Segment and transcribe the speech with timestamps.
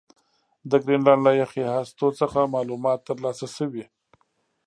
[0.69, 3.85] د ګرینلنډ له یخي هستو څخه معلومات ترلاسه شوي